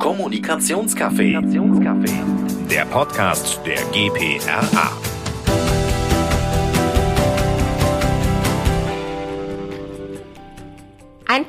[0.00, 1.38] Kommunikationscafé.
[2.70, 5.09] Der Podcast der GPRA.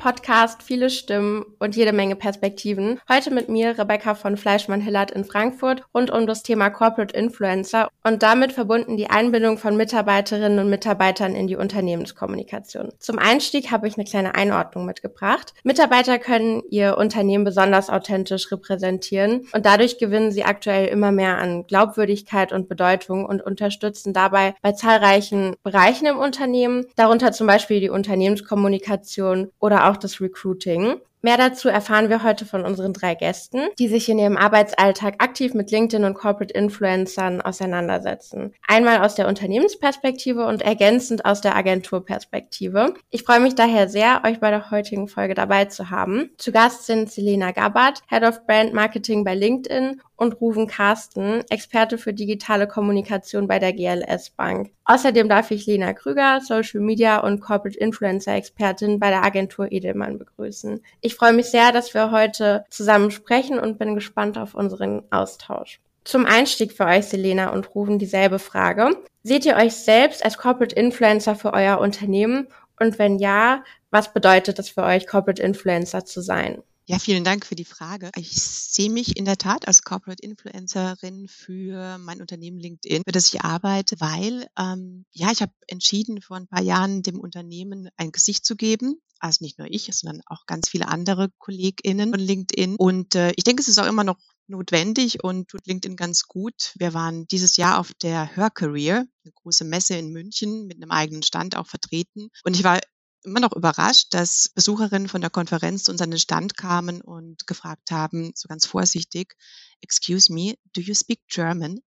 [0.02, 3.00] Podcast, viele Stimmen und jede Menge Perspektiven.
[3.08, 8.24] Heute mit mir Rebecca von Fleischmann-Hillert in Frankfurt rund um das Thema Corporate Influencer und
[8.24, 12.94] damit verbunden die Einbindung von Mitarbeiterinnen und Mitarbeitern in die Unternehmenskommunikation.
[13.00, 15.54] Zum Einstieg habe ich eine kleine Einordnung mitgebracht.
[15.64, 21.68] Mitarbeiter können ihr Unternehmen besonders authentisch repräsentieren und dadurch gewinnen sie aktuell immer mehr an
[21.68, 27.90] Glaubwürdigkeit und Bedeutung und unterstützen dabei bei zahlreichen Bereichen im Unternehmen, darunter zum Beispiel die
[27.90, 30.96] Unternehmenskommunikation oder oder auch das Recruiting.
[31.24, 35.54] Mehr dazu erfahren wir heute von unseren drei Gästen, die sich in ihrem Arbeitsalltag aktiv
[35.54, 38.56] mit LinkedIn und Corporate Influencern auseinandersetzen.
[38.68, 42.96] Einmal aus der Unternehmensperspektive und ergänzend aus der Agenturperspektive.
[43.12, 46.32] Ich freue mich daher sehr, euch bei der heutigen Folge dabei zu haben.
[46.38, 51.98] Zu Gast sind Selena Gabbard, Head of Brand Marketing bei LinkedIn und Ruven Carsten, Experte
[51.98, 54.70] für digitale Kommunikation bei der GLS Bank.
[54.86, 60.20] Außerdem darf ich Lena Krüger, Social Media und Corporate Influencer Expertin bei der Agentur Edelmann
[60.20, 60.84] begrüßen.
[61.02, 65.80] Ich freue mich sehr, dass wir heute zusammen sprechen und bin gespannt auf unseren Austausch.
[66.04, 68.96] Zum Einstieg für euch, Selena und Ruven, dieselbe Frage.
[69.24, 72.48] Seht ihr euch selbst als Corporate Influencer für euer Unternehmen?
[72.80, 76.62] Und wenn ja, was bedeutet es für euch, Corporate Influencer zu sein?
[76.92, 78.12] Ja, vielen Dank für die Frage.
[78.18, 83.34] Ich sehe mich in der Tat als Corporate Influencerin für mein Unternehmen LinkedIn, für das
[83.34, 88.12] ich arbeite, weil ähm, ja, ich habe entschieden, vor ein paar Jahren dem Unternehmen ein
[88.12, 89.02] Gesicht zu geben.
[89.20, 92.76] Also nicht nur ich, sondern auch ganz viele andere KollegInnen von LinkedIn.
[92.76, 96.74] Und äh, ich denke, es ist auch immer noch notwendig und tut LinkedIn ganz gut.
[96.78, 100.92] Wir waren dieses Jahr auf der Her Career, eine große Messe in München mit einem
[100.92, 102.28] eigenen Stand auch vertreten.
[102.44, 102.82] Und ich war
[103.24, 107.48] immer noch überrascht, dass Besucherinnen von der Konferenz zu uns an den Stand kamen und
[107.48, 109.36] gefragt haben, so ganz vorsichtig,
[109.82, 111.80] excuse me, do you speak German?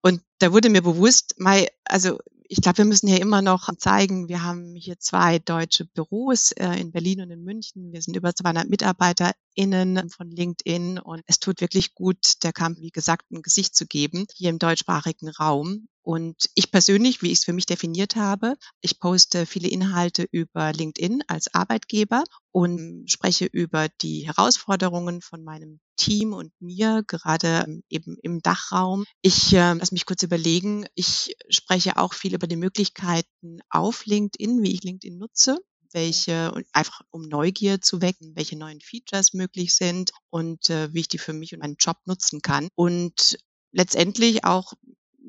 [0.00, 2.18] Und da wurde mir bewusst, my, also
[2.50, 6.80] ich glaube, wir müssen hier immer noch zeigen, wir haben hier zwei deutsche Büros äh,
[6.80, 7.92] in Berlin und in München.
[7.92, 12.90] Wir sind über 200 MitarbeiterInnen von LinkedIn und es tut wirklich gut, der Kampf, wie
[12.90, 15.88] gesagt, ein Gesicht zu geben hier im deutschsprachigen Raum.
[16.08, 20.72] Und ich persönlich, wie ich es für mich definiert habe, ich poste viele Inhalte über
[20.72, 27.82] LinkedIn als Arbeitgeber und spreche über die Herausforderungen von meinem Team und mir, gerade ähm,
[27.90, 29.04] eben im Dachraum.
[29.20, 30.86] Ich äh, lass mich kurz überlegen.
[30.94, 35.58] Ich spreche auch viel über die Möglichkeiten auf LinkedIn, wie ich LinkedIn nutze
[35.92, 41.08] welche einfach um Neugier zu wecken, welche neuen Features möglich sind und äh, wie ich
[41.08, 42.68] die für mich und meinen Job nutzen kann.
[42.74, 43.38] Und
[43.72, 44.74] letztendlich auch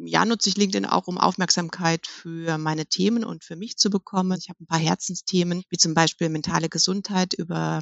[0.06, 4.38] ja, nutze ich LinkedIn auch, um Aufmerksamkeit für meine Themen und für mich zu bekommen.
[4.42, 7.34] Ich habe ein paar Herzensthemen, wie zum Beispiel mentale Gesundheit.
[7.34, 7.82] Über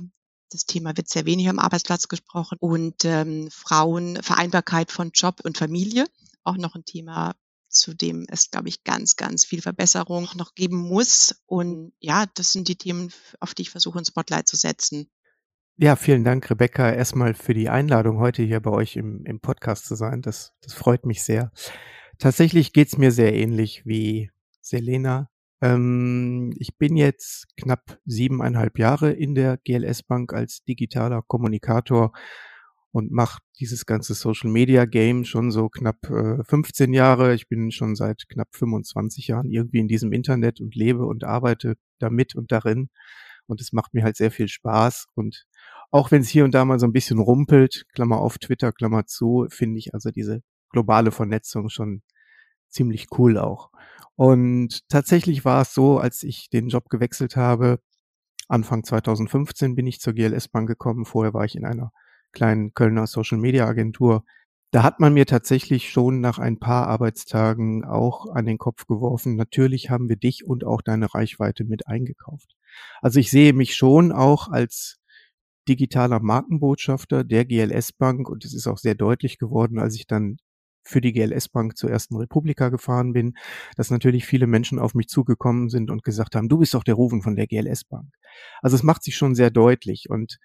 [0.51, 2.57] das Thema wird sehr wenig am Arbeitsplatz gesprochen.
[2.59, 6.05] Und ähm, Frauen, Vereinbarkeit von Job und Familie,
[6.43, 7.35] auch noch ein Thema,
[7.69, 11.35] zu dem es, glaube ich, ganz, ganz viel Verbesserung noch geben muss.
[11.45, 15.09] Und ja, das sind die Themen, auf die ich versuche, ein Spotlight zu setzen.
[15.79, 19.85] Ja, vielen Dank, Rebecca, erstmal für die Einladung, heute hier bei euch im, im Podcast
[19.85, 20.23] zu sein.
[20.23, 21.51] Das, das freut mich sehr.
[22.19, 25.29] Tatsächlich geht's mir sehr ähnlich wie Selena.
[25.61, 32.11] Ähm, ich bin jetzt knapp siebeneinhalb Jahre in der GLS Bank als digitaler Kommunikator
[32.91, 37.35] und mache dieses ganze Social Media Game schon so knapp äh, 15 Jahre.
[37.35, 41.75] Ich bin schon seit knapp 25 Jahren irgendwie in diesem Internet und lebe und arbeite
[41.99, 42.89] damit und darin.
[43.45, 45.07] Und es macht mir halt sehr viel Spaß.
[45.15, 45.45] Und
[45.91, 49.05] auch wenn es hier und da mal so ein bisschen rumpelt, Klammer auf Twitter, Klammer
[49.05, 52.01] zu, finde ich also diese globale Vernetzung schon
[52.69, 53.71] ziemlich cool auch.
[54.15, 57.79] Und tatsächlich war es so, als ich den Job gewechselt habe,
[58.47, 61.05] Anfang 2015 bin ich zur GLS Bank gekommen.
[61.05, 61.91] Vorher war ich in einer
[62.31, 64.23] kleinen Kölner Social Media Agentur.
[64.71, 69.35] Da hat man mir tatsächlich schon nach ein paar Arbeitstagen auch an den Kopf geworfen.
[69.35, 72.55] Natürlich haben wir dich und auch deine Reichweite mit eingekauft.
[73.01, 74.99] Also ich sehe mich schon auch als
[75.67, 80.37] digitaler Markenbotschafter der GLS Bank und es ist auch sehr deutlich geworden, als ich dann
[80.87, 83.33] für die GLS Bank zur ersten Republika gefahren bin,
[83.75, 86.95] dass natürlich viele Menschen auf mich zugekommen sind und gesagt haben, du bist doch der
[86.95, 88.13] Rufen von der GLS Bank.
[88.61, 90.37] Also es macht sich schon sehr deutlich und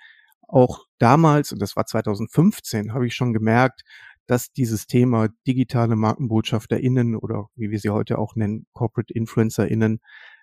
[0.48, 3.82] auch damals, und das war 2015, habe ich schon gemerkt,
[4.26, 10.00] dass dieses Thema digitale MarkenbotschafterInnen oder wie wir sie heute auch nennen, Corporate InfluencerInnen,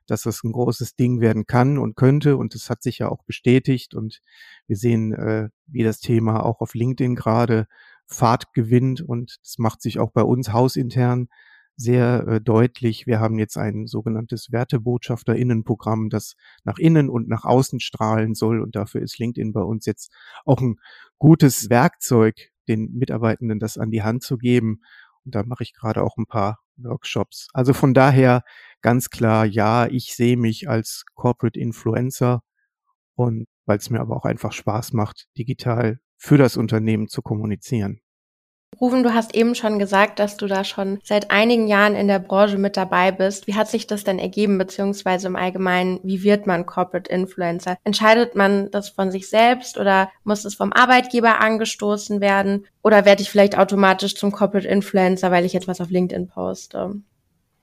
[0.07, 2.38] dass das ein großes Ding werden kann und könnte.
[2.38, 3.94] Und das hat sich ja auch bestätigt.
[3.94, 4.22] Und
[4.68, 7.68] wir sehen, äh, wie das Thema auch auf LinkedIn gerade
[8.10, 11.30] Fahrt gewinnt und das macht sich auch bei uns hausintern
[11.80, 16.36] sehr äh, deutlich, wir haben jetzt ein sogenanntes Wertebotschafterinnenprogramm, das
[16.66, 18.62] nach innen und nach außen strahlen soll.
[18.62, 20.12] Und dafür ist LinkedIn bei uns jetzt
[20.46, 20.76] auch ein
[21.20, 22.36] gutes Werkzeug,
[22.68, 24.82] den Mitarbeitenden das an die Hand zu geben.
[25.24, 27.48] Und da mache ich gerade auch ein paar Workshops.
[27.54, 28.44] Also von daher
[28.82, 32.42] ganz klar, ja, ich sehe mich als Corporate Influencer
[33.16, 38.01] und weil es mir aber auch einfach Spaß macht, digital für das Unternehmen zu kommunizieren.
[38.80, 42.19] Ruven, du hast eben schon gesagt, dass du da schon seit einigen Jahren in der
[42.19, 43.48] Branche mit dabei bist.
[43.48, 47.77] Wie hat sich das denn ergeben, beziehungsweise im Allgemeinen, wie wird man Corporate Influencer?
[47.83, 52.68] Entscheidet man das von sich selbst oder muss es vom Arbeitgeber angestoßen werden?
[52.83, 57.01] Oder werde ich vielleicht automatisch zum Corporate Influencer, weil ich etwas auf LinkedIn poste?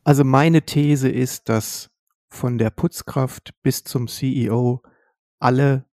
[0.03, 1.89] Also meine These ist, dass
[2.29, 4.83] von der Putzkraft bis zum CEO
[5.39, 5.85] alle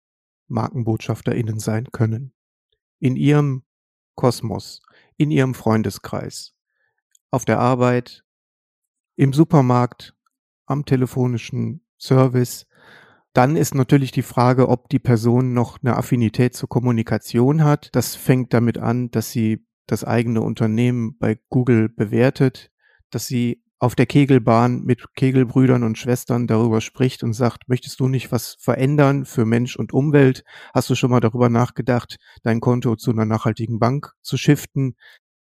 [0.49, 2.33] MarkenbotschafterInnen sein können.
[3.03, 3.65] In ihrem
[4.15, 4.83] Kosmos
[5.17, 6.55] in ihrem Freundeskreis,
[7.31, 8.25] auf der Arbeit,
[9.17, 10.17] im Supermarkt,
[10.67, 12.67] am telefonischen Service.
[13.33, 17.91] Dann ist natürlich die Frage, ob die Person noch eine Affinität zur Kommunikation hat.
[17.93, 22.71] Das fängt damit an, dass sie das eigene Unternehmen bei Google bewertet,
[23.11, 28.07] dass sie auf der Kegelbahn mit Kegelbrüdern und Schwestern darüber spricht und sagt, möchtest du
[28.07, 30.45] nicht was verändern für Mensch und Umwelt?
[30.73, 34.95] Hast du schon mal darüber nachgedacht, dein Konto zu einer nachhaltigen Bank zu shiften?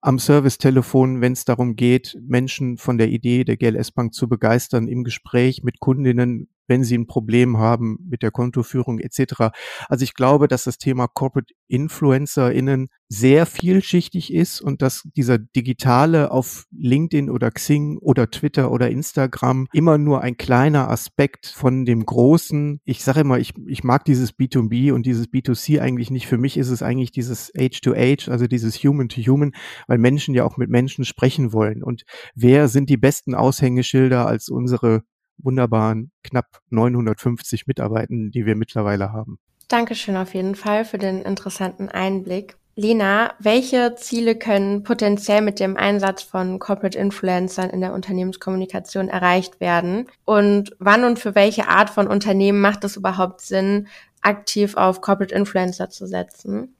[0.00, 4.86] Am Servicetelefon, wenn es darum geht, Menschen von der Idee der GLS Bank zu begeistern,
[4.86, 9.50] im Gespräch mit Kundinnen wenn sie ein Problem haben mit der Kontoführung etc.
[9.88, 16.30] Also ich glaube, dass das Thema Corporate InfluencerInnen sehr vielschichtig ist und dass dieser digitale
[16.30, 22.06] auf LinkedIn oder Xing oder Twitter oder Instagram immer nur ein kleiner Aspekt von dem
[22.06, 26.28] großen, ich sage immer, ich, ich mag dieses B2B und dieses B2C eigentlich nicht.
[26.28, 29.52] Für mich ist es eigentlich dieses Age-to-Age, also dieses Human-to-Human,
[29.88, 31.82] weil Menschen ja auch mit Menschen sprechen wollen.
[31.82, 32.04] Und
[32.36, 35.02] wer sind die besten Aushängeschilder als unsere
[35.42, 39.38] wunderbaren knapp 950 Mitarbeitenden, die wir mittlerweile haben.
[39.68, 42.56] Dankeschön auf jeden Fall für den interessanten Einblick.
[42.76, 49.60] Lena, welche Ziele können potenziell mit dem Einsatz von Corporate Influencern in der Unternehmenskommunikation erreicht
[49.60, 50.08] werden?
[50.24, 53.88] Und wann und für welche Art von Unternehmen macht es überhaupt Sinn,
[54.22, 56.74] aktiv auf Corporate Influencer zu setzen?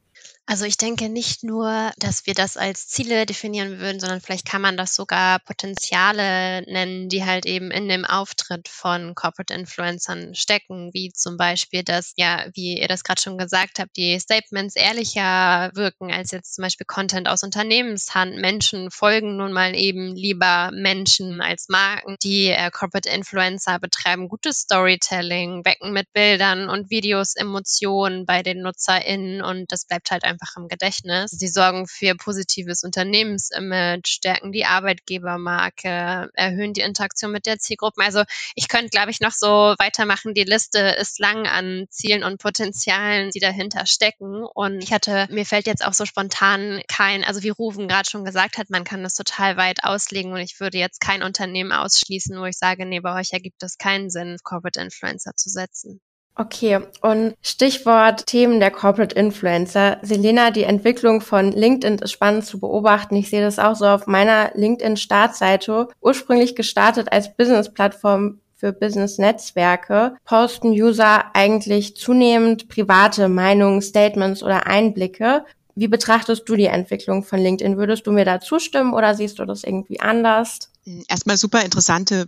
[0.51, 4.61] Also ich denke nicht nur, dass wir das als Ziele definieren würden, sondern vielleicht kann
[4.61, 10.91] man das sogar Potenziale nennen, die halt eben in dem Auftritt von Corporate Influencern stecken,
[10.93, 15.71] wie zum Beispiel, dass, ja, wie ihr das gerade schon gesagt habt, die Statements ehrlicher
[15.75, 18.35] wirken als jetzt zum Beispiel Content aus Unternehmenshand.
[18.35, 22.17] Menschen folgen nun mal eben lieber Menschen als Marken.
[22.25, 28.63] Die äh, Corporate Influencer betreiben gutes Storytelling, wecken mit Bildern und Videos Emotionen bei den
[28.63, 31.31] NutzerInnen und das bleibt halt einfach einfach im Gedächtnis.
[31.31, 38.03] Sie sorgen für positives Unternehmensimage, stärken die Arbeitgebermarke, erhöhen die Interaktion mit der Zielgruppe.
[38.03, 38.23] Also
[38.55, 40.35] ich könnte, glaube ich, noch so weitermachen.
[40.35, 44.45] Die Liste ist lang an Zielen und Potenzialen, die dahinter stecken.
[44.45, 48.25] Und ich hatte, mir fällt jetzt auch so spontan kein, also wie Rufen gerade schon
[48.25, 52.39] gesagt hat, man kann das total weit auslegen und ich würde jetzt kein Unternehmen ausschließen,
[52.39, 56.01] wo ich sage, nee, bei euch ergibt es keinen Sinn, Corporate Influencer zu setzen.
[56.37, 59.99] Okay, und Stichwort Themen der Corporate Influencer.
[60.01, 63.17] Selena, die Entwicklung von LinkedIn ist spannend zu beobachten.
[63.17, 65.89] Ich sehe das auch so auf meiner LinkedIn-Startseite.
[66.01, 75.45] Ursprünglich gestartet als Business-Plattform für Business-Netzwerke posten User eigentlich zunehmend private Meinungen, Statements oder Einblicke.
[75.75, 77.79] Wie betrachtest du die Entwicklung von LinkedIn?
[77.79, 80.71] Würdest du mir da zustimmen oder siehst du das irgendwie anders?
[81.09, 82.27] Erstmal super interessante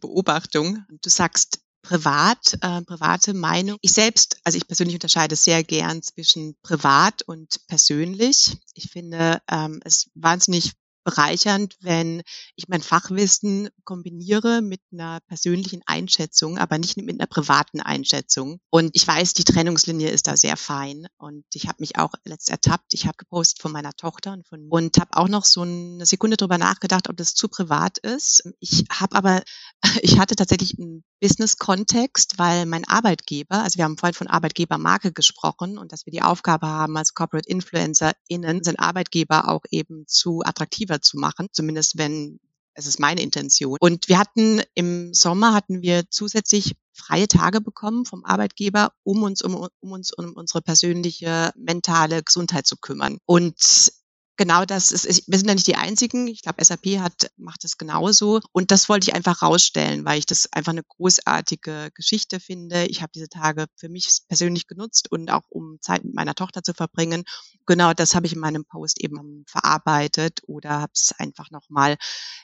[0.00, 0.84] Beobachtung.
[1.02, 3.78] Du sagst privat, äh, private Meinung.
[3.80, 8.56] Ich selbst, also ich persönlich unterscheide sehr gern zwischen privat und persönlich.
[8.74, 10.72] Ich finde ähm, es wahnsinnig
[11.06, 12.22] bereichernd, wenn
[12.56, 18.58] ich mein Fachwissen kombiniere mit einer persönlichen Einschätzung, aber nicht mit einer privaten Einschätzung.
[18.70, 21.06] Und ich weiß, die Trennungslinie ist da sehr fein.
[21.16, 22.92] Und ich habe mich auch letzt ertappt.
[22.92, 26.36] Ich habe gepostet von meiner Tochter und, von, und habe auch noch so eine Sekunde
[26.36, 28.42] drüber nachgedacht, ob das zu privat ist.
[28.58, 29.42] Ich habe aber,
[30.02, 35.78] ich hatte tatsächlich einen Business-Kontext, weil mein Arbeitgeber, also wir haben vorhin von Arbeitgebermarke gesprochen
[35.78, 41.00] und dass wir die Aufgabe haben, als Corporate InfluencerInnen, unseren Arbeitgeber auch eben zu attraktiver
[41.00, 42.38] zu machen, zumindest wenn
[42.76, 43.78] es ist meine Intention.
[43.80, 49.42] Und wir hatten im Sommer hatten wir zusätzlich freie Tage bekommen vom Arbeitgeber, um uns
[49.42, 53.18] um, um uns um unsere persönliche mentale Gesundheit zu kümmern.
[53.24, 53.92] Und
[54.36, 56.26] genau das ist, wir sind ja nicht die einzigen.
[56.26, 58.40] Ich glaube, SAP hat, macht es genauso.
[58.52, 62.86] Und das wollte ich einfach rausstellen, weil ich das einfach eine großartige Geschichte finde.
[62.86, 66.62] Ich habe diese Tage für mich persönlich genutzt und auch um Zeit mit meiner Tochter
[66.62, 67.24] zu verbringen.
[67.66, 71.96] genau das habe ich in meinem Post eben verarbeitet oder habe es einfach nochmal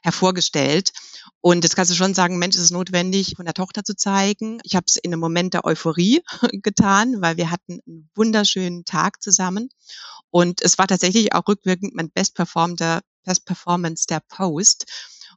[0.02, 0.92] hervorgestellt.
[1.40, 4.58] Und jetzt kannst du schon sagen, Mensch, ist es notwendig, von der Tochter zu zeigen.
[4.64, 6.22] Ich habe es in einem Moment der Euphorie
[6.52, 9.68] getan, weil wir hatten einen wunderschönen Tag zusammen.
[10.34, 11.81] Und es war tatsächlich auch rückwirkend
[12.34, 14.86] performter Best Performance der Post.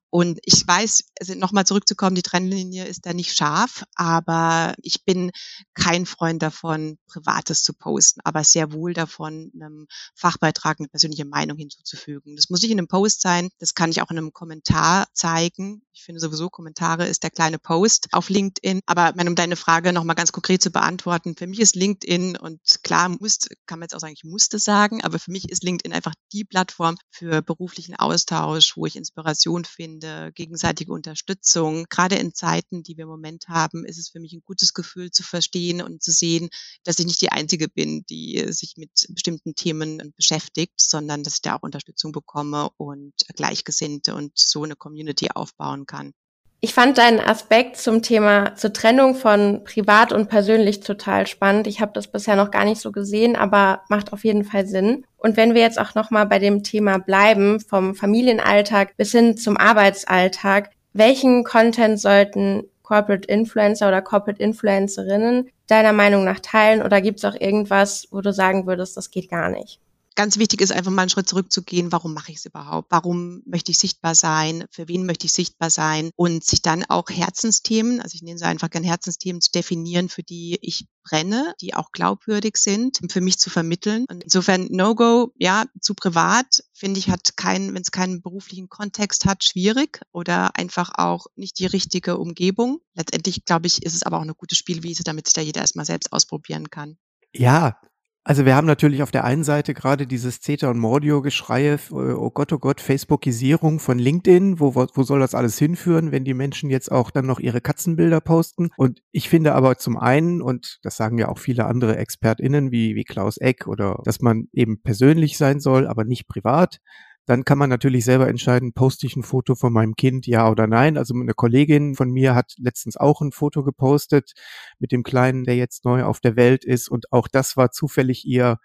[0.09, 5.31] Und ich weiß, also nochmal zurückzukommen, die Trennlinie ist da nicht scharf, aber ich bin
[5.73, 11.57] kein Freund davon, Privates zu posten, aber sehr wohl davon, einem Fachbeitrag eine persönliche Meinung
[11.57, 12.35] hinzuzufügen.
[12.35, 15.81] Das muss nicht in einem Post sein, das kann ich auch in einem Kommentar zeigen.
[15.93, 18.81] Ich finde sowieso, Kommentare ist der kleine Post auf LinkedIn.
[18.85, 23.09] Aber um deine Frage nochmal ganz konkret zu beantworten, für mich ist LinkedIn und klar,
[23.09, 26.13] muss, kann man jetzt auch sagen, ich musste sagen, aber für mich ist LinkedIn einfach
[26.31, 31.85] die Plattform für beruflichen Austausch, wo ich Inspiration finde, Freunde, gegenseitige Unterstützung.
[31.89, 35.11] Gerade in Zeiten, die wir im Moment haben, ist es für mich ein gutes Gefühl
[35.11, 36.49] zu verstehen und zu sehen,
[36.83, 41.41] dass ich nicht die Einzige bin, die sich mit bestimmten Themen beschäftigt, sondern dass ich
[41.41, 46.13] da auch Unterstützung bekomme und Gleichgesinnte und so eine Community aufbauen kann.
[46.61, 51.67] Ich fand deinen Aspekt zum Thema zur Trennung von privat und persönlich total spannend.
[51.67, 55.05] Ich habe das bisher noch gar nicht so gesehen, aber macht auf jeden Fall Sinn.
[55.17, 59.37] Und wenn wir jetzt auch noch mal bei dem Thema bleiben, vom Familienalltag bis hin
[59.37, 66.81] zum Arbeitsalltag, welchen Content sollten Corporate Influencer oder Corporate Influencerinnen deiner Meinung nach teilen?
[66.81, 69.79] Oder gibt es auch irgendwas, wo du sagen würdest, das geht gar nicht?
[70.15, 71.91] Ganz wichtig ist einfach mal einen Schritt zurückzugehen.
[71.91, 72.91] Warum mache ich es überhaupt?
[72.91, 74.65] Warum möchte ich sichtbar sein?
[74.71, 76.09] Für wen möchte ich sichtbar sein?
[76.15, 80.23] Und sich dann auch Herzensthemen, also ich nenne sie einfach gerne Herzensthemen zu definieren, für
[80.23, 84.05] die ich brenne, die auch glaubwürdig sind, für mich zu vermitteln.
[84.09, 89.25] Und insofern No-Go, ja, zu privat, finde ich, hat keinen, wenn es keinen beruflichen Kontext
[89.25, 92.79] hat, schwierig oder einfach auch nicht die richtige Umgebung.
[92.93, 95.85] Letztendlich, glaube ich, ist es aber auch eine gute Spielwiese, damit sich da jeder erstmal
[95.85, 96.97] selbst ausprobieren kann.
[97.33, 97.77] Ja,
[98.27, 102.31] also wir haben natürlich auf der einen Seite gerade dieses Zeta und Mordio-Geschreie, äh, oh
[102.31, 106.71] Gott, oh Gott, Facebookisierung von LinkedIn, wo, wo soll das alles hinführen, wenn die Menschen
[106.71, 108.71] jetzt auch dann noch ihre Katzenbilder posten?
[108.77, 112.95] Und ich finde aber zum einen, und das sagen ja auch viele andere ExpertInnen wie,
[112.95, 116.79] wie Klaus Eck oder, dass man eben persönlich sein soll, aber nicht privat.
[117.25, 120.67] Dann kann man natürlich selber entscheiden, poste ich ein Foto von meinem Kind, ja oder
[120.67, 120.97] nein.
[120.97, 124.33] Also eine Kollegin von mir hat letztens auch ein Foto gepostet
[124.79, 126.89] mit dem Kleinen, der jetzt neu auf der Welt ist.
[126.89, 128.59] Und auch das war zufällig ihr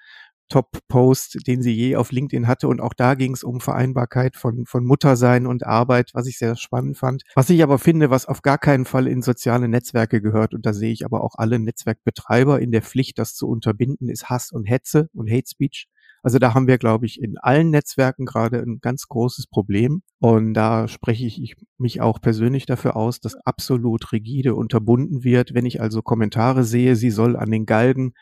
[0.50, 2.68] Top-Post, den sie je auf LinkedIn hatte.
[2.68, 6.56] Und auch da ging es um Vereinbarkeit von, von Muttersein und Arbeit, was ich sehr
[6.56, 7.22] spannend fand.
[7.34, 10.74] Was ich aber finde, was auf gar keinen Fall in soziale Netzwerke gehört, und da
[10.74, 14.64] sehe ich aber auch alle Netzwerkbetreiber in der Pflicht, das zu unterbinden, ist Hass und
[14.64, 15.86] Hetze und Hate Speech.
[16.22, 20.02] Also da haben wir, glaube ich, in allen Netzwerken gerade ein ganz großes Problem.
[20.18, 25.54] Und da spreche ich mich auch persönlich dafür aus, dass absolut rigide unterbunden wird.
[25.54, 28.12] Wenn ich also Kommentare sehe, sie soll an den Galgen,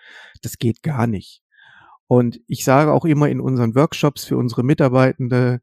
[0.43, 1.43] das geht gar nicht.
[2.07, 5.61] Und ich sage auch immer in unseren Workshops für unsere Mitarbeitende,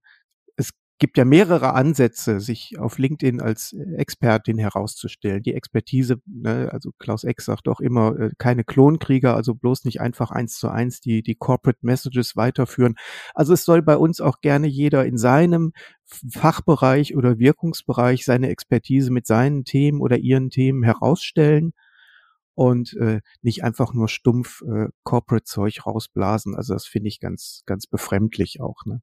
[0.98, 5.44] gibt ja mehrere Ansätze, sich auf LinkedIn als äh, Expertin herauszustellen.
[5.44, 10.00] Die Expertise, ne, also Klaus Eck sagt auch immer, äh, keine Klonkrieger, also bloß nicht
[10.00, 12.96] einfach eins zu eins die, die Corporate Messages weiterführen.
[13.34, 15.74] Also es soll bei uns auch gerne jeder in seinem
[16.06, 21.74] Fachbereich oder Wirkungsbereich seine Expertise mit seinen Themen oder ihren Themen herausstellen
[22.54, 26.56] und äh, nicht einfach nur stumpf äh, Corporate-Zeug rausblasen.
[26.56, 28.86] Also das finde ich ganz, ganz befremdlich auch.
[28.86, 29.02] Ne?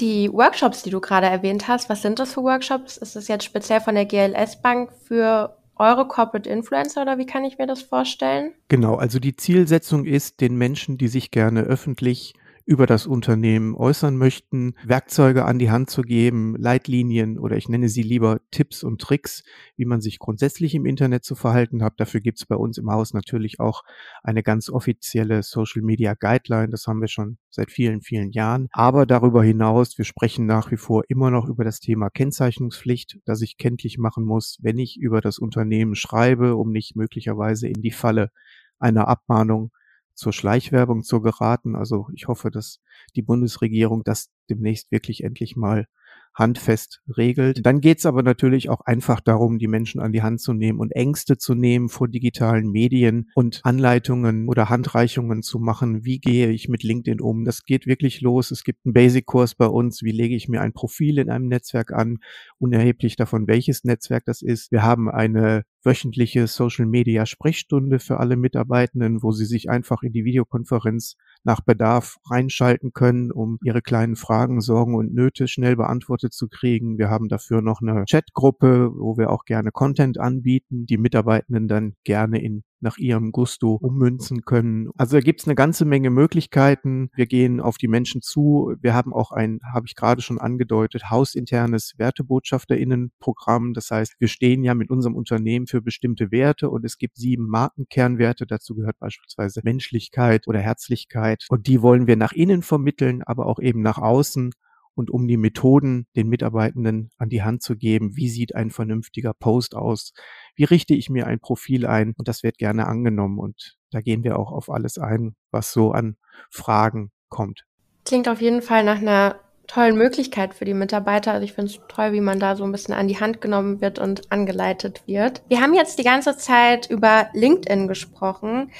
[0.00, 2.96] Die Workshops, die du gerade erwähnt hast, was sind das für Workshops?
[2.96, 7.44] Ist das jetzt speziell von der GLS Bank für eure Corporate Influencer oder wie kann
[7.44, 8.52] ich mir das vorstellen?
[8.68, 12.34] Genau, also die Zielsetzung ist, den Menschen, die sich gerne öffentlich
[12.72, 17.90] über das Unternehmen äußern möchten, Werkzeuge an die Hand zu geben, Leitlinien oder ich nenne
[17.90, 19.44] sie lieber Tipps und Tricks,
[19.76, 22.00] wie man sich grundsätzlich im Internet zu verhalten hat.
[22.00, 23.82] Dafür gibt es bei uns im Haus natürlich auch
[24.22, 26.70] eine ganz offizielle Social Media Guideline.
[26.70, 28.68] Das haben wir schon seit vielen, vielen Jahren.
[28.72, 33.42] Aber darüber hinaus, wir sprechen nach wie vor immer noch über das Thema Kennzeichnungspflicht, das
[33.42, 37.90] ich kenntlich machen muss, wenn ich über das Unternehmen schreibe, um nicht möglicherweise in die
[37.90, 38.30] Falle
[38.78, 39.72] einer Abmahnung
[40.14, 41.76] zur Schleichwerbung zu geraten.
[41.76, 42.80] Also ich hoffe, dass
[43.16, 45.86] die Bundesregierung das demnächst wirklich endlich mal
[46.34, 47.64] handfest regelt.
[47.64, 50.78] Dann geht es aber natürlich auch einfach darum, die Menschen an die Hand zu nehmen
[50.78, 56.04] und Ängste zu nehmen vor digitalen Medien und Anleitungen oder Handreichungen zu machen.
[56.04, 57.44] Wie gehe ich mit LinkedIn um?
[57.44, 58.50] Das geht wirklich los.
[58.50, 60.02] Es gibt einen Basic-Kurs bei uns.
[60.02, 62.18] Wie lege ich mir ein Profil in einem Netzwerk an?
[62.58, 64.72] Unerheblich davon, welches Netzwerk das ist.
[64.72, 70.12] Wir haben eine wöchentliche Social Media Sprechstunde für alle Mitarbeitenden, wo sie sich einfach in
[70.12, 76.32] die Videokonferenz nach Bedarf reinschalten können, um ihre kleinen Fragen, Sorgen und Nöte schnell beantwortet
[76.32, 76.98] zu kriegen.
[76.98, 81.94] Wir haben dafür noch eine Chatgruppe, wo wir auch gerne Content anbieten, die Mitarbeitenden dann
[82.04, 84.90] gerne in nach ihrem Gusto ummünzen können.
[84.96, 87.10] Also da gibt's eine ganze Menge Möglichkeiten.
[87.14, 88.74] Wir gehen auf die Menschen zu.
[88.80, 93.72] Wir haben auch ein, habe ich gerade schon angedeutet, hausinternes Wertebotschafterinnenprogramm.
[93.74, 97.46] Das heißt, wir stehen ja mit unserem Unternehmen für bestimmte Werte und es gibt sieben
[97.48, 98.46] Markenkernwerte.
[98.46, 101.46] Dazu gehört beispielsweise Menschlichkeit oder Herzlichkeit.
[101.48, 104.52] Und die wollen wir nach innen vermitteln, aber auch eben nach außen
[104.94, 108.16] und um die Methoden den Mitarbeitenden an die Hand zu geben.
[108.16, 110.12] Wie sieht ein vernünftiger Post aus?
[110.54, 112.14] Wie richte ich mir ein Profil ein?
[112.16, 113.38] Und das wird gerne angenommen.
[113.38, 116.16] Und da gehen wir auch auf alles ein, was so an
[116.50, 117.64] Fragen kommt.
[118.04, 121.32] Klingt auf jeden Fall nach einer tollen Möglichkeit für die Mitarbeiter.
[121.32, 123.80] Also ich finde es toll, wie man da so ein bisschen an die Hand genommen
[123.80, 125.42] wird und angeleitet wird.
[125.48, 128.70] Wir haben jetzt die ganze Zeit über LinkedIn gesprochen.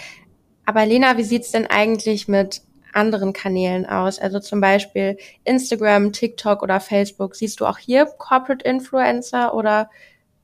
[0.64, 4.18] Aber Lena, wie sieht's denn eigentlich mit anderen Kanälen aus?
[4.18, 7.36] Also zum Beispiel Instagram, TikTok oder Facebook.
[7.36, 9.90] Siehst du auch hier Corporate Influencer oder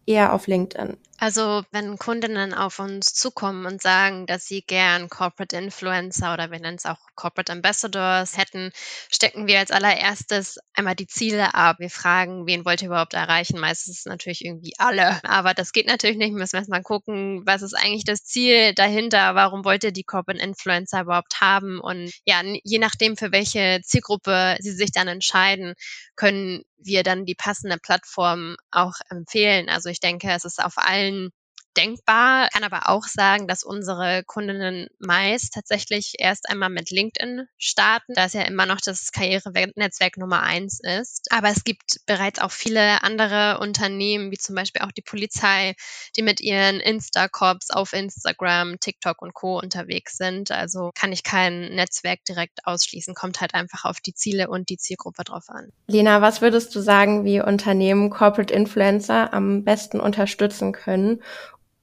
[0.07, 0.97] eher auf LinkedIn?
[1.21, 6.61] Also wenn Kundinnen auf uns zukommen und sagen, dass sie gern Corporate Influencer oder wir
[6.61, 8.71] nennen es auch Corporate Ambassadors hätten,
[9.11, 11.81] stecken wir als allererstes einmal die Ziele ab.
[11.81, 13.59] Wir fragen, wen wollt ihr überhaupt erreichen?
[13.59, 15.19] Meistens natürlich irgendwie alle.
[15.25, 16.31] Aber das geht natürlich nicht.
[16.31, 19.35] Wir müssen erstmal gucken, was ist eigentlich das Ziel dahinter?
[19.35, 21.81] Warum wollt ihr die Corporate Influencer überhaupt haben?
[21.81, 25.75] Und ja, je nachdem, für welche Zielgruppe sie sich dann entscheiden,
[26.15, 29.69] können wir dann die passende Plattform auch empfehlen.
[29.69, 31.33] Also ich denke, es ist auf allen and
[31.79, 32.49] denkbar.
[32.53, 38.25] Kann aber auch sagen, dass unsere Kundinnen meist tatsächlich erst einmal mit LinkedIn starten, da
[38.25, 41.29] es ja immer noch das Karrierenetzwerk Nummer eins ist.
[41.31, 45.75] Aber es gibt bereits auch viele andere Unternehmen, wie zum Beispiel auch die Polizei,
[46.17, 49.59] die mit ihren Insta-Corps auf Instagram, TikTok und Co.
[49.59, 50.51] unterwegs sind.
[50.51, 54.79] Also kann ich kein Netzwerk direkt ausschließen, kommt halt einfach auf die Ziele und die
[54.79, 55.71] Zielgruppe drauf an.
[55.87, 61.23] Lena, was würdest du sagen, wie Unternehmen Corporate Influencer am besten unterstützen können?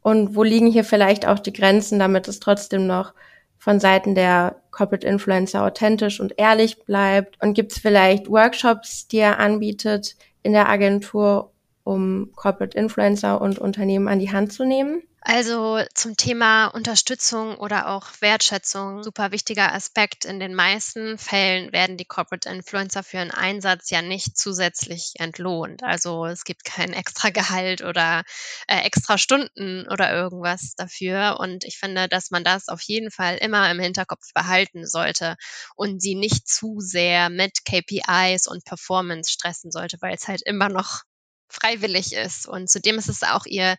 [0.06, 3.16] Und wo liegen hier vielleicht auch die Grenzen, damit es trotzdem noch
[3.58, 7.42] von Seiten der Corporate Influencer authentisch und ehrlich bleibt?
[7.42, 11.54] Und gibt es vielleicht Workshops, die er anbietet in der Agentur,
[11.86, 15.04] um Corporate Influencer und Unternehmen an die Hand zu nehmen?
[15.28, 20.24] Also zum Thema Unterstützung oder auch Wertschätzung, super wichtiger Aspekt.
[20.24, 25.82] In den meisten Fällen werden die Corporate Influencer für ihren Einsatz ja nicht zusätzlich entlohnt.
[25.82, 28.24] Also es gibt kein extra Gehalt oder
[28.68, 31.38] äh, extra Stunden oder irgendwas dafür.
[31.40, 35.38] Und ich finde, dass man das auf jeden Fall immer im Hinterkopf behalten sollte
[35.76, 40.70] und sie nicht zu sehr mit KPIs und Performance stressen sollte, weil es halt immer
[40.70, 41.02] noch
[41.50, 42.48] freiwillig ist.
[42.48, 43.78] Und zudem ist es auch ihr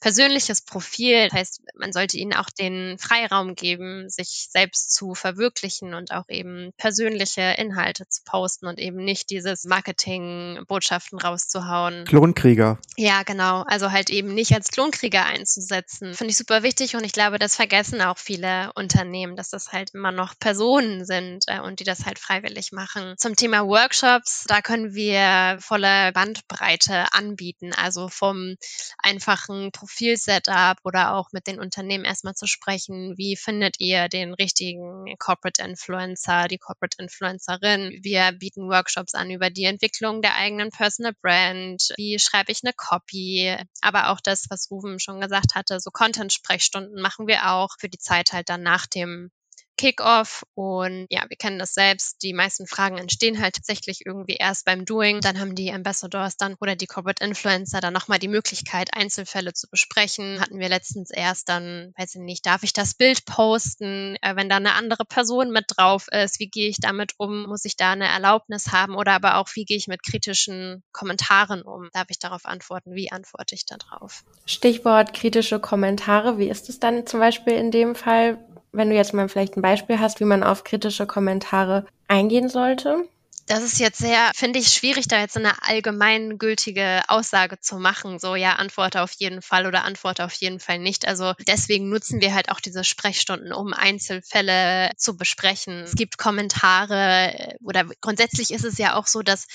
[0.00, 1.28] persönliches Profil.
[1.28, 6.28] Das heißt, man sollte ihnen auch den Freiraum geben, sich selbst zu verwirklichen und auch
[6.28, 12.04] eben persönliche Inhalte zu posten und eben nicht dieses Marketing-Botschaften rauszuhauen.
[12.04, 12.78] Klonkrieger.
[12.96, 13.62] Ja, genau.
[13.62, 16.14] Also halt eben nicht als Klonkrieger einzusetzen.
[16.14, 19.94] Finde ich super wichtig und ich glaube, das vergessen auch viele Unternehmen, dass das halt
[19.94, 23.14] immer noch Personen sind äh, und die das halt freiwillig machen.
[23.18, 27.72] Zum Thema Workshops, da können wir volle Bandbreite anbieten.
[27.72, 28.56] Also vom
[28.98, 33.16] einfachen Profil-Setup oder auch mit den Unternehmen erstmal zu sprechen.
[33.16, 37.98] Wie findet ihr den richtigen Corporate Influencer, die Corporate Influencerin?
[38.02, 41.92] Wir bieten Workshops an über die Entwicklung der eigenen Personal Brand.
[41.96, 43.56] Wie schreibe ich eine Copy?
[43.80, 47.98] Aber auch das, was Ruben schon gesagt hatte, so Content-Sprechstunden machen wir auch für die
[47.98, 49.30] Zeit halt dann nach dem
[49.78, 52.22] Kickoff und ja, wir kennen das selbst.
[52.22, 55.20] Die meisten Fragen entstehen halt tatsächlich irgendwie erst beim Doing.
[55.20, 59.70] Dann haben die Ambassadors dann oder die Corporate Influencer dann nochmal die Möglichkeit, Einzelfälle zu
[59.70, 60.40] besprechen.
[60.40, 64.48] Hatten wir letztens erst dann, weiß ich nicht, darf ich das Bild posten, äh, wenn
[64.48, 66.40] da eine andere Person mit drauf ist?
[66.40, 67.46] Wie gehe ich damit um?
[67.46, 68.96] Muss ich da eine Erlaubnis haben?
[68.96, 71.88] Oder aber auch, wie gehe ich mit kritischen Kommentaren um?
[71.92, 72.94] Darf ich darauf antworten?
[72.94, 74.24] Wie antworte ich da drauf?
[74.44, 76.38] Stichwort kritische Kommentare.
[76.38, 78.38] Wie ist es dann zum Beispiel in dem Fall?
[78.72, 83.08] Wenn du jetzt mal vielleicht ein Beispiel hast, wie man auf kritische Kommentare eingehen sollte?
[83.48, 88.18] Das ist jetzt sehr, finde ich, schwierig, da jetzt eine allgemeingültige Aussage zu machen.
[88.18, 91.08] So, ja, antworte auf jeden Fall oder antworte auf jeden Fall nicht.
[91.08, 95.80] Also deswegen nutzen wir halt auch diese Sprechstunden, um Einzelfälle zu besprechen.
[95.84, 99.46] Es gibt Kommentare oder grundsätzlich ist es ja auch so, dass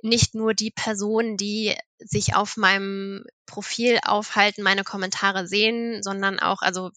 [0.00, 6.62] nicht nur die Personen, die sich auf meinem Profil aufhalten, meine Kommentare sehen, sondern auch,
[6.62, 6.90] also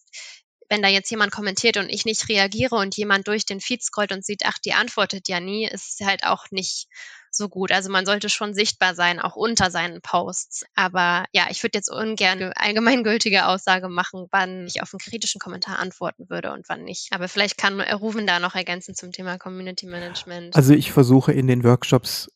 [0.70, 4.12] wenn da jetzt jemand kommentiert und ich nicht reagiere und jemand durch den Feed scrollt
[4.12, 6.88] und sieht, ach, die antwortet ja nie, ist halt auch nicht
[7.32, 7.72] so gut.
[7.72, 10.66] Also man sollte schon sichtbar sein, auch unter seinen Posts.
[10.76, 15.40] Aber ja, ich würde jetzt ungern eine allgemeingültige Aussage machen, wann ich auf einen kritischen
[15.40, 17.14] Kommentar antworten würde und wann nicht.
[17.14, 20.56] Aber vielleicht kann Rufen da noch ergänzen zum Thema Community Management.
[20.56, 22.30] Also ich versuche in den Workshops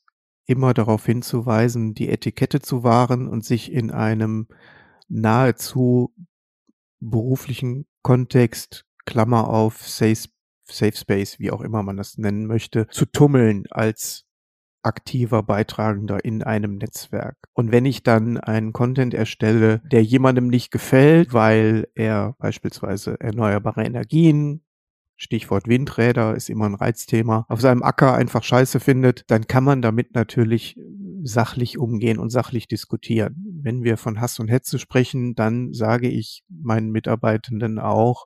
[0.46, 4.48] immer darauf hinzuweisen, die Etikette zu wahren und sich in einem
[5.08, 6.14] nahezu
[7.00, 10.30] beruflichen Kontext, Klammer auf, Safe,
[10.66, 14.26] Safe Space, wie auch immer man das nennen möchte, zu tummeln als
[14.84, 17.38] aktiver Beitragender in einem Netzwerk.
[17.54, 23.84] Und wenn ich dann einen Content erstelle, der jemandem nicht gefällt, weil er beispielsweise erneuerbare
[23.84, 24.64] Energien
[25.22, 29.84] Stichwort Windräder ist immer ein Reizthema, auf seinem Acker einfach scheiße findet, dann kann man
[29.84, 30.80] damit natürlich
[31.24, 33.36] sachlich umgehen und sachlich diskutieren.
[33.62, 38.26] Wenn wir von Hass und Hetze sprechen, dann sage ich meinen Mitarbeitenden auch,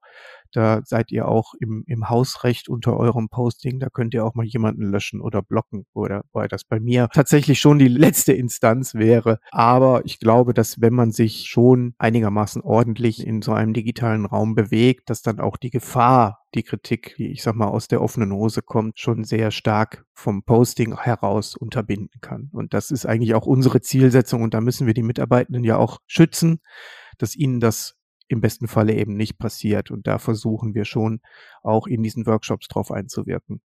[0.56, 3.80] da seid ihr auch im, im Hausrecht unter eurem Posting.
[3.80, 5.86] Da könnt ihr auch mal jemanden löschen oder blocken.
[5.94, 9.40] Oder weil das bei mir tatsächlich schon die letzte Instanz wäre.
[9.52, 14.56] Aber ich glaube, dass wenn man sich schon einigermaßen ordentlich in so einem digitalen Raum
[14.56, 18.34] bewegt, dass dann auch die Gefahr die Kritik, die ich sag mal aus der offenen
[18.34, 22.50] Hose kommt, schon sehr stark vom Posting heraus unterbinden kann.
[22.52, 26.00] Und das ist eigentlich auch unsere Zielsetzung und da müssen wir die Mitarbeitenden ja auch
[26.08, 26.60] schützen,
[27.18, 27.96] dass ihnen das
[28.28, 29.92] im besten Falle eben nicht passiert.
[29.92, 31.20] Und da versuchen wir schon
[31.62, 33.62] auch in diesen Workshops drauf einzuwirken.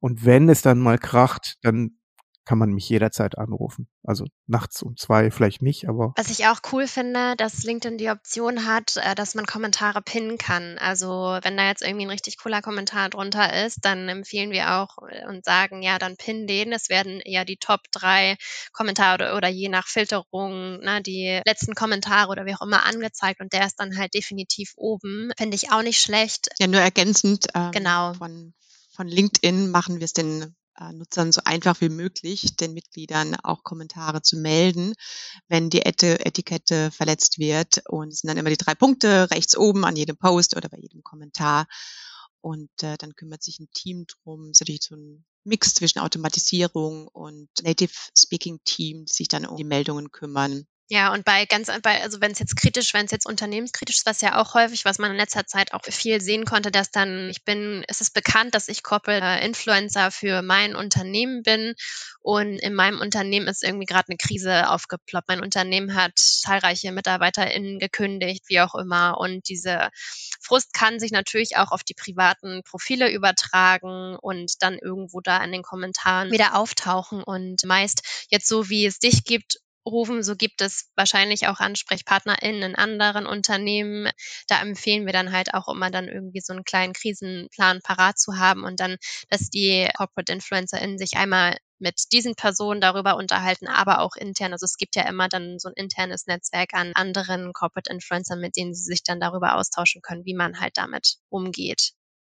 [0.00, 1.96] Und wenn es dann mal kracht, dann
[2.44, 3.88] kann man mich jederzeit anrufen.
[4.02, 6.12] Also nachts um zwei vielleicht nicht, aber.
[6.16, 10.38] Was ich auch cool finde, dass LinkedIn die Option hat, äh, dass man Kommentare pinnen
[10.38, 10.76] kann.
[10.78, 14.98] Also wenn da jetzt irgendwie ein richtig cooler Kommentar drunter ist, dann empfehlen wir auch
[15.08, 16.72] äh, und sagen, ja, dann pin den.
[16.72, 18.36] Es werden ja die Top drei
[18.72, 23.40] Kommentare oder, oder je nach Filterung, ne, die letzten Kommentare oder wie auch immer angezeigt
[23.40, 25.30] und der ist dann halt definitiv oben.
[25.38, 26.48] Finde ich auch nicht schlecht.
[26.58, 27.46] Ja, nur ergänzend.
[27.54, 28.14] Ähm, genau.
[28.14, 28.54] Von,
[28.94, 30.46] von LinkedIn machen wir es den äh,
[30.92, 34.94] Nutzern so einfach wie möglich, den Mitgliedern auch Kommentare zu melden,
[35.48, 37.82] wenn die Etikette verletzt wird.
[37.88, 40.78] Und es sind dann immer die drei Punkte rechts oben an jedem Post oder bei
[40.78, 41.66] jedem Kommentar.
[42.40, 44.50] Und äh, dann kümmert sich ein Team drum.
[44.50, 49.46] Es ist natürlich so ein Mix zwischen Automatisierung und Native Speaking Team, die sich dann
[49.46, 50.66] um die Meldungen kümmern.
[50.92, 54.04] Ja, und bei ganz, bei, also wenn es jetzt kritisch, wenn es jetzt unternehmenskritisch ist,
[54.04, 57.30] was ja auch häufig, was man in letzter Zeit auch viel sehen konnte, dass dann,
[57.30, 61.72] ich bin, es ist bekannt, dass ich Corporate Influencer für mein Unternehmen bin
[62.20, 65.28] und in meinem Unternehmen ist irgendwie gerade eine Krise aufgeploppt.
[65.28, 69.16] Mein Unternehmen hat zahlreiche MitarbeiterInnen gekündigt, wie auch immer.
[69.18, 69.88] Und diese
[70.42, 75.52] Frust kann sich natürlich auch auf die privaten Profile übertragen und dann irgendwo da in
[75.52, 77.22] den Kommentaren wieder auftauchen.
[77.22, 80.22] Und meist jetzt so, wie es dich gibt, rufen.
[80.22, 84.10] So gibt es wahrscheinlich auch AnsprechpartnerInnen in anderen Unternehmen.
[84.48, 88.38] Da empfehlen wir dann halt auch immer dann irgendwie so einen kleinen Krisenplan parat zu
[88.38, 88.96] haben und dann,
[89.28, 94.52] dass die Corporate InfluencerInnen sich einmal mit diesen Personen darüber unterhalten, aber auch intern.
[94.52, 98.56] Also es gibt ja immer dann so ein internes Netzwerk an anderen Corporate Influencern, mit
[98.56, 101.92] denen sie sich dann darüber austauschen können, wie man halt damit umgeht.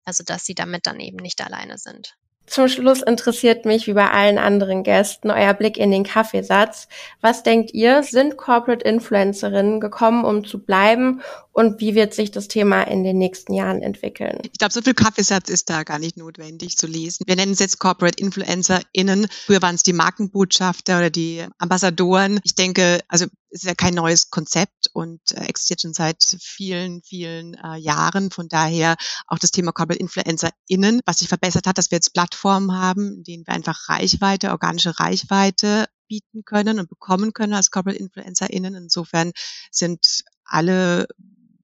[0.04, 2.16] Also dass sie damit dann eben nicht alleine sind.
[2.46, 6.88] Zum Schluss interessiert mich, wie bei allen anderen Gästen, euer Blick in den Kaffeesatz.
[7.20, 11.22] Was denkt ihr, sind Corporate Influencerinnen gekommen, um zu bleiben?
[11.52, 14.38] Und wie wird sich das Thema in den nächsten Jahren entwickeln?
[14.42, 17.24] Ich glaube, so viel Kaffeesatz ist da gar nicht notwendig zu lesen.
[17.26, 19.28] Wir nennen es jetzt Corporate InfluencerInnen.
[19.30, 22.40] Früher waren es die Markenbotschafter oder die Ambassadoren.
[22.44, 27.54] Ich denke, also ist ja kein neues Konzept und äh, existiert schon seit vielen, vielen
[27.54, 28.30] äh, Jahren.
[28.30, 32.72] Von daher auch das Thema Corporate InfluencerInnen, was sich verbessert hat, dass wir jetzt Plattformen
[32.72, 37.98] haben, in denen wir einfach Reichweite, organische Reichweite bieten können und bekommen können als Corporate
[37.98, 38.74] InfluencerInnen.
[38.74, 39.32] Insofern
[39.70, 41.06] sind alle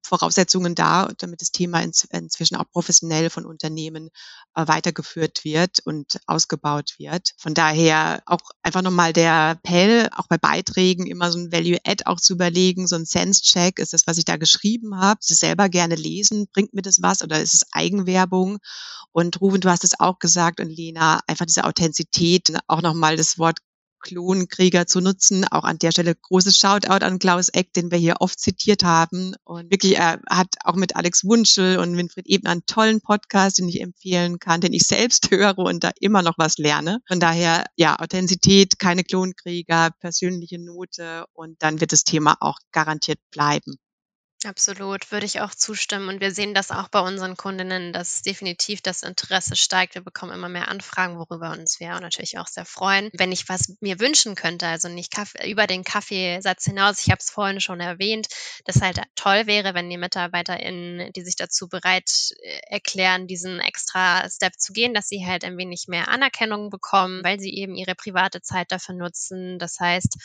[0.09, 4.09] Voraussetzungen da, damit das Thema inzwischen auch professionell von Unternehmen
[4.55, 7.33] äh, weitergeführt wird und ausgebaut wird.
[7.37, 12.19] Von daher auch einfach nochmal der Appell, auch bei Beiträgen immer so ein Value-Add auch
[12.19, 15.95] zu überlegen, so ein Sense-Check, ist das, was ich da geschrieben habe, es selber gerne
[15.95, 18.57] lesen, bringt mir das was oder ist es Eigenwerbung?
[19.11, 23.37] Und Ruben, du hast es auch gesagt und Lena, einfach diese Authentizität, auch nochmal das
[23.37, 23.59] Wort
[23.99, 25.45] Klonkrieger zu nutzen.
[25.45, 29.35] Auch an der Stelle großes Shoutout an Klaus Eck, den wir hier oft zitiert haben.
[29.43, 33.69] Und wirklich, er hat auch mit Alex Wunschel und Winfried Eben einen tollen Podcast, den
[33.69, 36.99] ich empfehlen kann, den ich selbst höre und da immer noch was lerne.
[37.07, 43.19] Von daher, ja, Authentizität, keine Klonkrieger, persönliche Note und dann wird das Thema auch garantiert
[43.31, 43.77] bleiben.
[44.45, 46.07] Absolut, würde ich auch zustimmen.
[46.07, 49.95] Und wir sehen das auch bei unseren Kundinnen, dass definitiv das Interesse steigt.
[49.95, 53.09] Wir bekommen immer mehr Anfragen, worüber uns wir natürlich auch sehr freuen.
[53.11, 57.19] Wenn ich was mir wünschen könnte, also nicht Kaffee, über den Kaffeesatz hinaus, ich habe
[57.19, 58.27] es vorhin schon erwähnt,
[58.63, 62.09] dass halt toll wäre, wenn die MitarbeiterInnen, die sich dazu bereit
[62.41, 67.25] äh, erklären, diesen extra Step zu gehen, dass sie halt ein wenig mehr Anerkennung bekommen,
[67.25, 69.59] weil sie eben ihre private Zeit dafür nutzen.
[69.59, 70.15] Das heißt,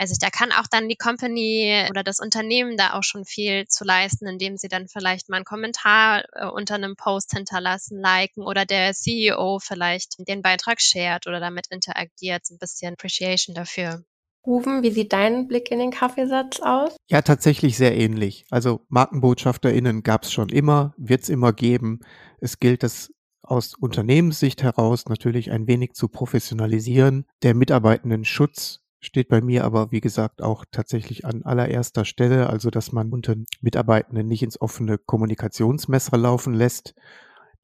[0.00, 3.84] also da kann auch dann die Company oder das Unternehmen da auch schon viel zu
[3.84, 8.64] leisten, indem sie dann vielleicht mal einen Kommentar äh, unter einem Post hinterlassen, liken oder
[8.64, 14.02] der CEO vielleicht den Beitrag shared oder damit interagiert, so ein bisschen Appreciation dafür.
[14.46, 16.96] Rufen, wie sieht dein Blick in den Kaffeesatz aus?
[17.10, 18.46] Ja, tatsächlich sehr ähnlich.
[18.48, 22.00] Also MarkenbotschafterInnen gab es schon immer, wird es immer geben.
[22.40, 27.26] Es gilt, das aus Unternehmenssicht heraus natürlich ein wenig zu professionalisieren.
[27.42, 32.48] Der Mitarbeitendenschutz steht bei mir aber, wie gesagt, auch tatsächlich an allererster Stelle.
[32.48, 36.94] Also, dass man unter Mitarbeitenden nicht ins offene Kommunikationsmesser laufen lässt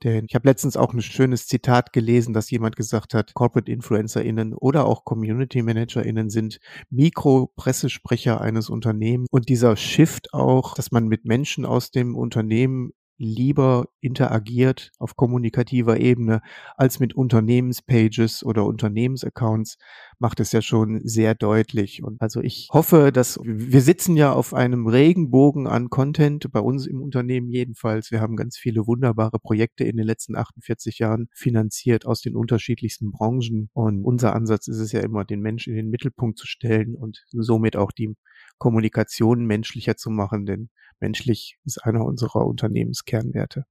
[0.04, 4.52] denn ich habe letztens auch ein schönes Zitat gelesen, dass jemand gesagt hat, Corporate InfluencerInnen
[4.52, 6.58] oder auch Community ManagerInnen sind
[6.90, 9.28] Mikropressesprecher eines Unternehmens.
[9.30, 15.98] Und dieser Shift auch, dass man mit Menschen aus dem Unternehmen lieber interagiert auf kommunikativer
[15.98, 16.42] Ebene
[16.76, 19.78] als mit Unternehmenspages oder Unternehmensaccounts,
[20.18, 22.02] macht es ja schon sehr deutlich.
[22.02, 26.86] Und also ich hoffe, dass wir sitzen ja auf einem Regenbogen an Content, bei uns
[26.86, 28.10] im Unternehmen jedenfalls.
[28.10, 33.10] Wir haben ganz viele wunderbare Projekte in den letzten 48 Jahren finanziert aus den unterschiedlichsten
[33.10, 33.70] Branchen.
[33.72, 37.24] Und unser Ansatz ist es ja immer, den Menschen in den Mittelpunkt zu stellen und
[37.30, 38.14] somit auch die
[38.58, 43.64] Kommunikation menschlicher zu machen, denn menschlich ist einer unserer Unternehmenskernwerte.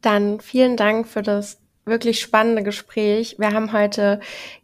[0.00, 3.36] Dann vielen Dank für das wirklich spannende Gespräch.
[3.38, 4.20] Wir haben heute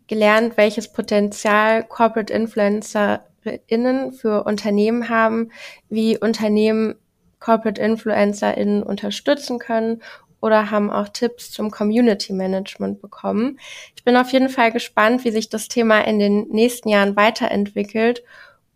[0.07, 5.51] gelernt, welches Potenzial Corporate InfluencerInnen für Unternehmen haben,
[5.89, 6.97] wie Unternehmen
[7.41, 10.03] Corporate InfluencerInnen unterstützen können
[10.41, 13.59] oder haben auch Tipps zum Community Management bekommen.
[13.97, 18.23] Ich bin auf jeden Fall gespannt, wie sich das Thema in den nächsten Jahren weiterentwickelt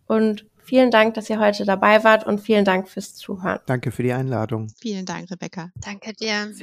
[0.07, 3.57] und Vielen Dank, dass ihr heute dabei wart und vielen Dank fürs Zuhören.
[3.65, 4.67] Danke für die Einladung.
[4.79, 5.71] Vielen Dank, Rebecca.
[5.83, 6.53] Danke dir.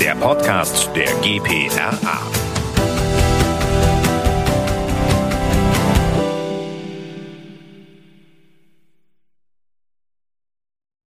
[0.00, 2.57] Der Podcast der GPRA.